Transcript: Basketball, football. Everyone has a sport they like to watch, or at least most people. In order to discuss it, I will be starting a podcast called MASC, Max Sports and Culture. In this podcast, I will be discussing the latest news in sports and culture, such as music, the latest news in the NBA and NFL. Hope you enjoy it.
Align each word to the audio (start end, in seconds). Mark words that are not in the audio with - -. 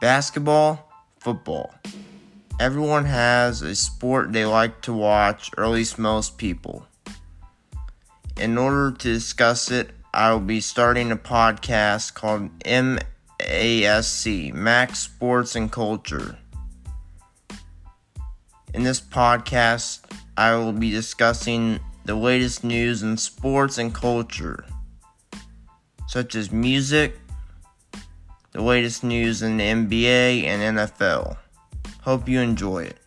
Basketball, 0.00 0.88
football. 1.18 1.74
Everyone 2.60 3.04
has 3.04 3.62
a 3.62 3.74
sport 3.74 4.32
they 4.32 4.44
like 4.44 4.80
to 4.82 4.92
watch, 4.92 5.50
or 5.58 5.64
at 5.64 5.70
least 5.70 5.98
most 5.98 6.38
people. 6.38 6.86
In 8.36 8.56
order 8.56 8.92
to 8.92 9.12
discuss 9.12 9.72
it, 9.72 9.90
I 10.14 10.32
will 10.32 10.38
be 10.38 10.60
starting 10.60 11.10
a 11.10 11.16
podcast 11.16 12.14
called 12.14 12.56
MASC, 12.60 14.52
Max 14.54 15.00
Sports 15.00 15.56
and 15.56 15.70
Culture. 15.70 16.38
In 18.72 18.84
this 18.84 19.00
podcast, 19.00 20.02
I 20.36 20.54
will 20.54 20.72
be 20.72 20.90
discussing 20.90 21.80
the 22.04 22.14
latest 22.14 22.62
news 22.62 23.02
in 23.02 23.16
sports 23.16 23.78
and 23.78 23.92
culture, 23.92 24.64
such 26.06 26.36
as 26.36 26.52
music, 26.52 27.18
the 28.58 28.64
latest 28.64 29.04
news 29.04 29.40
in 29.40 29.56
the 29.56 29.62
NBA 29.62 30.42
and 30.42 30.76
NFL. 30.76 31.36
Hope 32.00 32.28
you 32.28 32.40
enjoy 32.40 32.82
it. 32.82 32.98